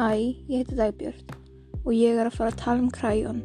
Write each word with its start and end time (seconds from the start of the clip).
Hæ, 0.00 0.16
ég 0.48 0.62
heiti 0.62 0.76
Dagbjörn 0.78 1.32
og 1.84 1.90
ég 1.92 2.16
er 2.16 2.30
að 2.30 2.36
fara 2.38 2.52
að 2.54 2.60
tala 2.62 2.80
um 2.80 2.86
kræjón. 2.88 3.42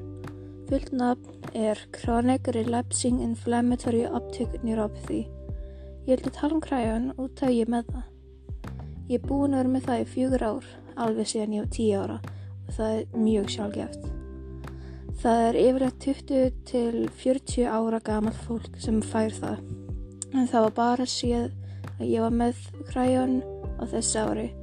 Fullt 0.70 0.94
nafn 0.96 1.50
er 1.52 1.82
Chronic 1.98 2.48
Relapsing 2.56 3.20
Inflammatory 3.26 4.06
Optic 4.08 4.56
Neuropathy. 4.64 5.26
Ég 6.08 6.24
vil 6.24 6.32
tala 6.32 6.56
um 6.56 6.64
kræjón 6.64 7.12
og 7.18 7.36
það 7.36 7.58
ég 7.58 7.74
með 7.76 7.92
það. 7.92 8.08
Ég 9.10 9.20
er 9.20 9.28
búin 9.28 9.52
að 9.52 9.66
vera 9.66 9.74
með 9.76 9.86
það 9.90 10.06
í 10.06 10.10
fjögur 10.14 10.48
ár, 10.48 10.72
alveg 10.96 11.32
síðan 11.34 11.60
ég 11.60 11.68
var 11.68 11.76
tíu 11.76 12.00
ára 12.00 12.20
og 12.24 12.74
það 12.80 12.96
er 12.96 13.22
mjög 13.28 13.54
sjálfgeft. 13.58 14.10
Það 15.28 15.46
er 15.52 15.64
yfirlegt 15.68 16.04
20 16.08 16.60
til 16.72 17.08
40 17.28 17.72
ára 17.76 18.06
gamalt 18.08 18.44
fólk 18.48 18.80
sem 18.80 19.04
fær 19.04 19.42
það. 19.44 19.64
En 20.32 20.48
það 20.48 20.70
var 20.70 20.78
bara 20.86 21.14
síðan 21.20 21.52
að 22.00 22.14
ég 22.16 22.24
var 22.24 22.44
með 22.46 22.70
kræjón 22.94 23.42
á 23.76 23.84
þessu 23.92 24.24
ári 24.24 24.54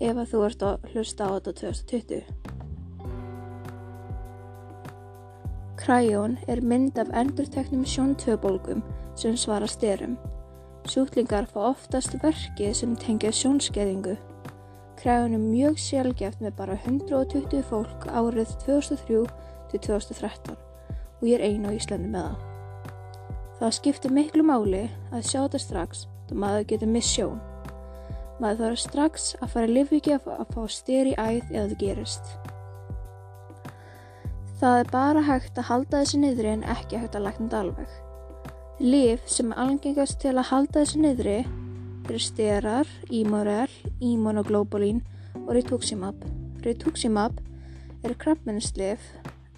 ef 0.00 0.16
að 0.16 0.30
þú 0.32 0.44
ert 0.46 0.62
að 0.66 0.86
hlusta 0.92 1.26
á 1.26 1.30
þetta 1.36 1.52
2020. 1.60 2.22
Kræjón 5.76 6.38
er 6.48 6.62
mynd 6.66 6.98
af 6.98 7.12
endurteknum 7.14 7.84
sjóntöðbólgum 7.86 8.80
sem 9.14 9.36
svara 9.38 9.68
styrum. 9.70 10.16
Sjúklingar 10.90 11.46
fá 11.46 11.60
oftast 11.70 12.16
verki 12.22 12.72
sem 12.74 12.96
tengja 12.96 13.30
sjónskeðingu. 13.30 14.16
Kræjón 14.98 15.36
er 15.36 15.44
mjög 15.44 15.78
sjálfgeft 15.78 16.42
með 16.42 16.56
bara 16.58 16.78
120 16.84 17.62
fólk 17.70 18.08
árið 18.10 18.56
2003 18.64 19.24
til 19.70 19.80
2013 19.88 20.56
og 21.16 21.24
ég 21.28 21.38
er 21.38 21.46
einu 21.46 21.70
á 21.70 21.76
Íslandi 21.76 22.10
með 22.10 22.26
það. 22.28 22.46
Það 23.56 23.76
skiptir 23.78 24.12
miklu 24.12 24.44
máli 24.44 24.86
að 25.14 25.28
sjá 25.30 25.38
þetta 25.44 25.60
strax 25.62 26.06
þá 26.28 26.34
maður 26.42 26.66
getur 26.72 26.90
miss 26.92 27.14
sjón. 27.14 27.38
Maður 28.36 28.58
þarf 28.60 28.80
strax 28.82 29.30
að 29.40 29.52
fara 29.54 29.70
lifvíkja 29.70 30.18
að 30.20 30.50
fá 30.52 30.62
styr 30.68 31.08
í 31.08 31.14
æð 31.16 31.52
eða 31.54 31.62
það 31.70 31.78
gerist. 31.80 32.32
Það 34.60 34.80
er 34.80 34.90
bara 34.92 35.22
hægt 35.24 35.60
að 35.60 35.68
halda 35.70 36.02
þessu 36.02 36.20
niðri 36.20 36.50
en 36.52 36.66
ekki 36.76 37.00
hægt 37.00 37.16
að 37.16 37.26
lækna 37.26 37.46
þetta 37.46 37.62
alveg. 37.64 37.94
Lif 38.80 39.24
sem 39.32 39.52
er 39.52 39.62
algengast 39.64 40.20
til 40.20 40.34
að 40.34 40.48
halda 40.50 40.82
þessu 40.82 41.00
niðri 41.00 41.38
eru 42.06 42.20
styrar, 42.22 42.92
ímorel, 43.08 43.72
ímonoglóbulín 44.04 45.00
og 45.46 45.54
rituximab. 45.56 46.20
Rituximab 46.64 47.40
er 48.04 48.16
krabbminnslif 48.20 49.10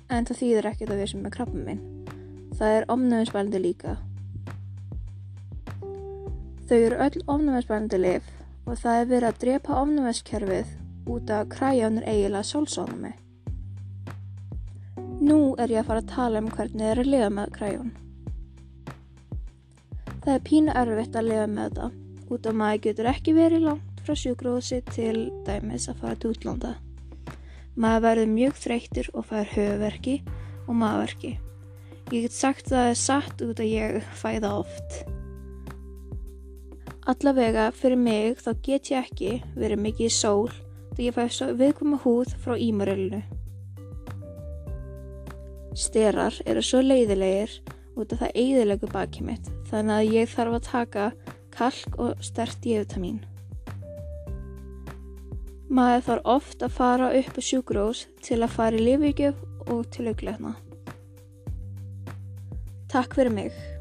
en 0.08 0.26
það 0.26 0.42
þýðir 0.44 0.72
ekkert 0.72 0.94
að 0.94 1.02
við 1.02 1.12
sem 1.12 1.26
er 1.26 1.34
krabbminn. 1.34 1.84
Það 2.58 2.78
er 2.78 2.90
omnæmisbælandi 2.94 3.62
líka. 3.66 3.98
Þau 6.70 6.78
eru 6.78 7.06
öll 7.08 7.22
omnæmisbælandi 7.26 8.04
lif 8.06 8.34
og 8.68 8.76
það 8.76 8.98
er 9.00 9.08
verið 9.08 9.28
að 9.28 9.40
drepa 9.42 9.76
ofnumvæskerfið 9.82 10.74
út 11.08 11.30
af 11.32 11.48
kræjánur 11.54 12.04
eiginlega 12.04 12.44
sólsónumi. 12.44 13.14
Nú 15.24 15.38
er 15.58 15.72
ég 15.72 15.80
að 15.80 15.88
fara 15.88 16.02
að 16.04 16.10
tala 16.12 16.42
um 16.42 16.50
hvernig 16.52 16.84
það 16.84 16.92
er 16.92 17.00
að 17.02 17.10
lifa 17.14 17.30
með 17.38 17.54
kræjón. 17.56 17.94
Það 20.20 20.34
er 20.34 20.44
pínu 20.50 20.76
erfitt 20.82 21.16
að 21.16 21.30
lifa 21.30 21.48
með 21.48 21.64
þetta 21.64 21.88
út 22.28 22.46
af 22.50 22.58
maður 22.60 22.84
getur 22.84 23.10
ekki 23.14 23.34
verið 23.38 23.66
langt 23.70 24.02
frá 24.04 24.16
sjúgrósi 24.20 24.82
til 24.92 25.16
dæmis 25.48 25.88
að 25.88 26.02
fara 26.02 26.20
til 26.20 26.34
útlanda. 26.34 26.76
Maður 27.78 28.04
verður 28.04 28.34
mjög 28.36 28.58
þreytir 28.62 29.12
og 29.14 29.30
fær 29.30 29.48
höfuverki 29.54 30.18
og 30.66 30.74
maðurverki. 30.76 31.38
Ég 32.12 32.26
get 32.26 32.36
sagt 32.36 32.68
að 32.68 32.76
það 32.76 32.90
er 32.90 33.00
satt 33.06 33.46
út 33.48 33.62
að 33.64 33.72
ég 33.72 34.12
fæða 34.20 34.58
oft. 34.60 35.00
Allavega 37.08 37.70
fyrir 37.72 37.96
mig 37.96 38.40
þá 38.44 38.50
get 38.66 38.90
ég 38.92 39.06
ekki 39.06 39.30
verið 39.56 39.80
mikið 39.80 40.10
í 40.10 40.12
sól 40.12 40.50
þegar 40.92 41.06
ég 41.06 41.14
fæ 41.16 41.52
viðkoma 41.56 42.00
húð 42.02 42.34
frá 42.42 42.52
ímurölinu. 42.60 43.22
Sterar 45.72 46.36
eru 46.44 46.60
svo 46.60 46.82
leiðilegir 46.84 47.54
út 47.96 48.12
af 48.12 48.20
það 48.20 48.36
eigðilegu 48.42 48.90
baki 48.92 49.24
mitt 49.24 49.48
þannig 49.70 49.94
að 49.94 50.12
ég 50.18 50.30
þarf 50.34 50.58
að 50.58 50.68
taka 50.68 51.06
kalk 51.56 51.96
og 51.96 52.20
stert 52.28 52.68
jöftamín. 52.68 53.22
Maður 55.72 56.04
þarf 56.10 56.30
oft 56.36 56.62
að 56.64 56.76
fara 56.76 57.10
upp 57.22 57.40
á 57.40 57.42
sjúgrós 57.48 58.04
til 58.20 58.42
að 58.42 58.54
fara 58.58 58.76
í 58.76 58.84
lífíkjöf 58.84 59.40
og 59.72 59.88
til 59.96 60.10
augleðna. 60.12 60.54
Takk 62.92 63.16
fyrir 63.16 63.32
mig. 63.32 63.77